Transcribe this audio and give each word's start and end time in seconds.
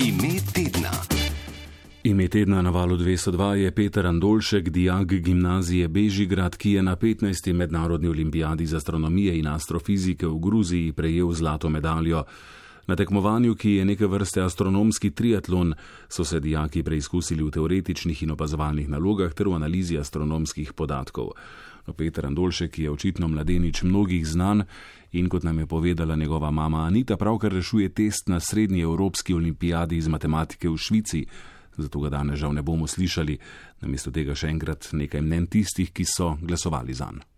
Ime 0.00 0.40
tedna. 0.54 0.90
Ime 2.02 2.28
tedna 2.28 2.62
na 2.62 2.70
valu 2.70 2.96
202 2.96 3.52
je 3.52 3.70
Peter 3.70 4.06
Andolšek, 4.06 4.68
dijak 4.68 5.06
gimnazije 5.06 5.88
Bežigrad, 5.88 6.56
ki 6.56 6.70
je 6.70 6.82
na 6.82 6.96
15. 6.96 7.52
mednarodni 7.52 8.08
olimpijadi 8.08 8.66
za 8.66 8.76
astronomije 8.76 9.38
in 9.38 9.46
astrofizike 9.46 10.26
v 10.26 10.38
Gruziji 10.38 10.92
prejel 10.92 11.32
zlato 11.32 11.68
medaljo. 11.68 12.24
Na 12.86 12.96
tekmovanju, 12.96 13.54
ki 13.54 13.70
je 13.70 13.84
neke 13.84 14.06
vrste 14.06 14.42
astronomski 14.42 15.10
triatlon, 15.10 15.74
so 16.08 16.24
se 16.24 16.40
dijaki 16.40 16.82
preizkusili 16.82 17.42
v 17.42 17.50
teoretičnih 17.50 18.22
in 18.22 18.30
opazovalnih 18.30 18.88
nalogah 18.88 19.34
ter 19.34 19.48
v 19.48 19.54
analizi 19.54 19.98
astronomskih 19.98 20.72
podatkov. 20.72 21.30
Peter 21.92 22.26
Andolšek 22.26 22.78
je 22.78 22.90
očitno 22.90 23.28
mladenič 23.28 23.82
mnogih 23.82 24.26
znan 24.26 24.64
in 25.12 25.28
kot 25.28 25.42
nam 25.42 25.58
je 25.58 25.66
povedala 25.66 26.16
njegova 26.16 26.50
mama 26.50 26.84
Anita, 26.86 27.16
pravkar 27.16 27.52
rešuje 27.52 27.88
test 27.88 28.28
na 28.28 28.40
srednji 28.40 28.82
evropski 28.82 29.34
olimpijadi 29.34 29.96
iz 29.96 30.08
matematike 30.08 30.68
v 30.68 30.76
Švici. 30.76 31.26
Zato 31.76 32.00
ga 32.00 32.08
danes 32.08 32.38
žal 32.38 32.52
ne 32.54 32.62
bomo 32.62 32.86
slišali, 32.86 33.38
namesto 33.80 34.10
tega 34.10 34.34
še 34.34 34.48
enkrat 34.48 34.88
nekaj 34.92 35.20
mnen 35.20 35.46
tistih, 35.46 35.92
ki 35.92 36.04
so 36.04 36.36
glasovali 36.42 36.94
za 36.94 37.10
njega. 37.10 37.30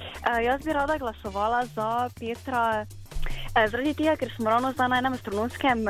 Uh, 0.00 0.44
jaz 0.44 0.64
bi 0.64 0.72
rada 0.72 0.98
glasovala 0.98 1.66
za 1.66 2.08
Petra, 2.18 2.86
zaradi 3.54 3.94
tega, 3.98 4.16
ker 4.16 4.30
smo 4.36 4.50
ravno 4.50 4.72
zdaj 4.72 4.88
na 4.88 4.98
enem 4.98 5.16
astronomskem 5.16 5.84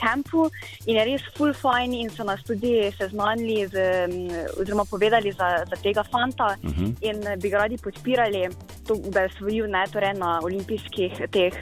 kampu 0.00 0.48
in 0.86 0.96
je 0.96 1.04
res 1.08 1.22
full 1.36 1.54
fine 1.56 2.02
in 2.02 2.10
so 2.10 2.24
nas 2.24 2.42
tudi 2.46 2.72
seznanili 2.98 3.66
z, 3.68 3.84
um, 4.06 4.16
oziroma 4.60 4.84
povedali 4.84 5.32
za, 5.32 5.64
za 5.70 5.76
tega 5.82 6.04
fanta 6.04 6.56
uh 6.62 6.70
-huh. 6.70 6.92
in 7.00 7.40
bi 7.40 7.50
ga 7.50 7.64
radi 7.64 7.76
podpirali, 7.76 8.48
to, 8.86 8.94
da 8.94 9.22
je 9.22 9.34
svojil 9.38 9.70
ne, 9.70 9.84
torej 9.92 10.14
na 10.14 10.40
olimpijskih 10.42 11.12
teh, 11.30 11.54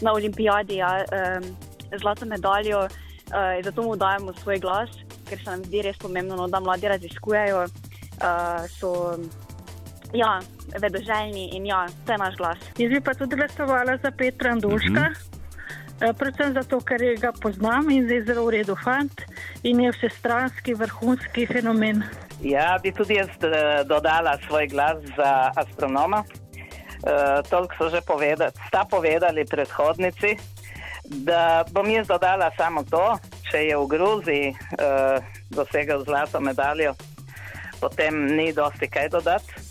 na 0.00 0.12
olimpijadi 0.12 0.76
ja, 0.76 1.04
um, 1.04 1.56
zlato 2.00 2.26
medaljo. 2.26 2.88
Uh, 3.30 3.64
zato 3.64 3.82
mu 3.82 3.96
dajemo 3.96 4.32
svoj 4.32 4.58
glas, 4.58 4.90
ker 5.28 5.38
se 5.38 5.50
nam 5.50 5.64
zdi 5.64 5.82
res 5.82 5.98
pomembno, 5.98 6.36
no, 6.36 6.48
da 6.48 6.60
mladi 6.60 6.88
raziskujejo. 6.88 7.62
Uh, 7.62 8.66
so, 8.66 9.16
ja, 10.12 10.40
vedoželjni 10.78 11.50
in 11.56 11.66
ja, 11.66 11.86
to 12.06 12.12
je 12.12 12.18
naš 12.18 12.36
glas. 12.36 12.58
Jaz 12.78 12.90
bi 12.90 13.00
pa 13.00 13.14
tudi 13.14 13.36
glasovala 13.36 13.96
za 14.02 14.10
Petra 14.10 14.50
Anduška, 14.50 15.04
uh 15.10 15.16
-huh. 16.00 16.12
predvsem 16.18 16.52
zato, 16.54 16.80
ker 16.80 17.00
ga 17.20 17.32
poznam 17.32 17.90
in 17.90 18.10
je 18.10 18.24
zelo 18.24 18.46
v 18.46 18.50
redu 18.50 18.76
fant 18.84 19.22
in 19.62 19.80
je 19.80 19.92
vsestranski, 19.92 20.74
vrhunski 20.74 21.46
fenomen. 21.46 22.02
Ja, 22.42 22.78
bi 22.82 22.92
tudi 22.92 23.14
jaz 23.14 23.28
eh, 23.28 23.84
dodala 23.84 24.38
svoj 24.46 24.66
glas 24.66 24.96
za 25.16 25.52
astronoma. 25.56 26.24
Uh, 27.00 27.48
toliko 27.50 27.74
so 27.78 27.88
že 27.88 28.00
povedali, 28.00 28.52
sta 28.68 28.84
povedali 28.84 29.44
predhodnici, 29.44 30.36
da 31.04 31.64
bom 31.72 31.90
jaz 31.90 32.06
dodala 32.06 32.50
samo 32.56 32.84
to, 32.84 33.16
če 33.50 33.58
je 33.58 33.76
v 33.76 33.86
Gruziji 33.86 34.48
uh, 34.52 35.24
dosegel 35.48 36.04
zlato 36.04 36.40
medaljo, 36.40 36.92
potem 37.80 38.36
ni 38.36 38.52
dosti 38.52 38.88
kaj 38.88 39.08
dodati 39.08 39.69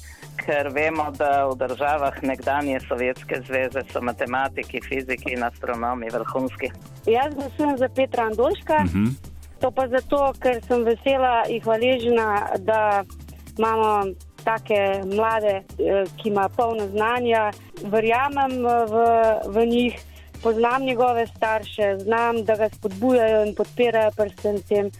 ker 0.50 0.72
vemo, 0.74 1.12
da 1.14 1.46
v 1.46 1.56
državah 1.62 2.24
nekdanje 2.26 2.80
Sovjetske 2.88 3.42
zveze 3.48 3.84
so 3.94 4.02
matematiki, 4.02 4.82
fiziki 4.82 5.36
in 5.36 5.44
astronomi 5.46 6.10
vrhunski. 6.10 6.72
Jaz 7.06 7.36
glasujem 7.38 7.78
za 7.78 7.90
Petra 7.96 8.26
Andolška. 8.26 8.76
Uh 8.82 8.86
Mhm. 8.86 9.06
-huh. 9.06 9.30
To 9.60 9.72
pa 9.72 9.88
zato, 9.88 10.34
ker 10.40 10.62
sem 10.68 10.84
vesela 10.84 11.44
in 11.50 11.62
hvaležna, 11.62 12.48
da 12.58 13.04
imamo 13.58 14.06
take 14.44 15.02
mlade, 15.06 15.56
eh, 15.58 16.06
ki 16.18 16.30
ima 16.30 16.50
polno 16.50 16.88
znanja. 16.88 17.52
Verjamem 17.84 18.52
v, 18.64 18.96
v 19.46 19.66
njih, 19.66 19.94
poznam 20.44 20.82
njegove 20.82 21.28
starše, 21.28 21.98
znam, 22.00 22.44
da 22.46 22.56
ga 22.56 22.70
spodbujajo 22.70 23.46
in 23.46 23.56
podpirajo 23.56 24.12
predvsem 24.16 24.62
tem. 24.70 24.92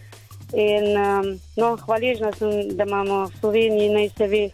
In 0.52 0.84
no, 1.56 1.76
hvaležna 1.76 2.32
sem, 2.32 2.50
da 2.76 2.84
imamo 2.84 3.24
v 3.24 3.32
Sloveniji 3.40 3.94
naj 3.94 4.08
se 4.18 4.26
ve 4.26 4.50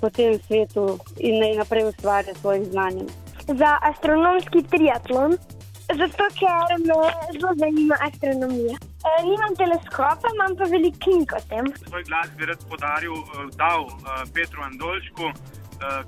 po 0.00 0.10
tem 0.10 0.38
svetu 0.46 0.98
in 1.18 1.40
naj 1.42 1.54
naprej 1.62 1.88
ustvarja 1.90 2.34
svojim 2.34 2.64
znanjem. 2.64 3.06
Za 3.46 3.78
astronomski 3.90 4.62
triatlon, 4.70 5.36
zato 6.00 6.24
ker 6.38 6.74
me 6.84 6.96
zelo 7.32 7.52
zanima 7.62 7.96
astronomija. 8.08 8.76
E, 9.08 9.12
nimam 9.24 9.54
teleskopa, 9.56 10.32
imam 10.34 10.56
pa 10.58 10.64
veliko 10.64 10.98
knjig 11.04 11.32
o 11.32 11.40
tem. 11.48 11.70
Svoj 11.88 12.04
glas 12.10 12.28
bi 12.36 12.46
rad 12.46 12.64
podaril, 12.70 13.14
dal 13.56 13.86
Petru 14.34 14.62
Andolšku, 14.62 15.32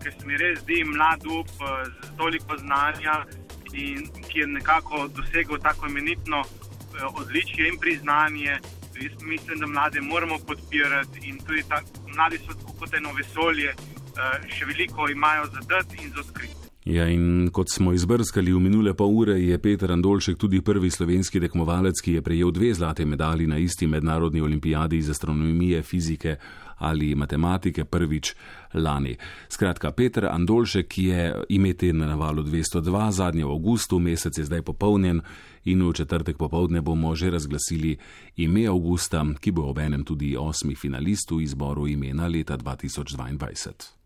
ker 0.02 0.12
se 0.18 0.26
mi 0.26 0.36
res 0.36 0.60
zdi 0.64 0.82
mlad 0.84 1.24
up 1.38 1.48
z 2.02 2.16
toliko 2.18 2.58
znanja 2.58 3.24
in 3.72 4.04
ki 4.28 4.38
je 4.42 4.46
nekako 4.46 5.06
dosegel 5.16 5.58
tako 5.62 5.86
imenitno 5.86 6.42
odličje 7.16 7.68
in 7.68 7.78
priznanje. 7.78 8.58
Jaz 9.00 9.22
mislim, 9.22 9.58
da 9.58 9.66
mlade 9.66 10.00
moramo 10.00 10.38
podpirati 10.38 11.20
in 11.22 11.38
tudi 11.38 11.62
ta, 11.68 11.80
mladi 12.14 12.38
so 12.38 12.74
kot 12.78 12.94
eno 12.94 13.12
vesolje, 13.12 13.74
še 14.48 14.64
veliko 14.64 15.08
imajo 15.08 15.46
za 15.54 15.60
dati 15.68 15.96
in 16.02 16.10
za 16.10 16.20
odkriti. 16.20 16.69
Ja, 16.84 17.04
in 17.12 17.50
kot 17.52 17.68
smo 17.68 17.92
izbrskali 17.92 18.54
v 18.56 18.60
minule 18.64 18.94
pol 18.96 19.12
ure, 19.12 19.34
je 19.36 19.58
Peter 19.60 19.92
Andolšek 19.92 20.38
tudi 20.40 20.62
prvi 20.64 20.88
slovenski 20.90 21.40
tekmovalec, 21.40 22.00
ki 22.00 22.14
je 22.14 22.22
prejel 22.24 22.54
dve 22.56 22.72
zlate 22.74 23.04
medalji 23.04 23.46
na 23.46 23.58
isti 23.60 23.86
mednarodni 23.86 24.40
olimpijadi 24.40 24.96
iz 24.96 25.10
astronomije, 25.10 25.82
fizike 25.82 26.36
ali 26.80 27.14
matematike 27.14 27.84
prvič 27.84 28.32
lani. 28.74 29.16
Skratka, 29.48 29.92
Peter 29.92 30.24
Andolšek 30.32 30.98
je 30.98 31.44
imeti 31.48 31.92
na 31.92 32.06
navalu 32.06 32.42
202, 32.42 33.10
zadnji 33.10 33.44
v 33.44 33.52
avgustu, 33.52 33.98
mesec 33.98 34.38
je 34.38 34.44
zdaj 34.44 34.62
popolnjen 34.62 35.20
in 35.64 35.84
v 35.84 35.92
četrtek 35.92 36.36
popovdne 36.36 36.80
bomo 36.80 37.14
že 37.14 37.30
razglasili 37.30 37.96
ime 38.36 38.66
avgusta, 38.66 39.24
ki 39.40 39.52
bo 39.52 39.68
obenem 39.68 40.04
tudi 40.04 40.36
osmi 40.36 40.74
finalist 40.74 41.30
v 41.30 41.42
izboru 41.42 41.86
imena 41.86 42.26
leta 42.26 42.56
2022. 42.56 43.99